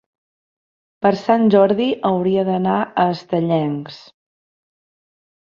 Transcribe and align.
Per 1.05 1.11
Sant 1.19 1.45
Jordi 1.55 1.87
hauria 2.13 2.47
d'anar 2.49 2.79
a 2.81 3.07
Estellencs. 3.17 4.01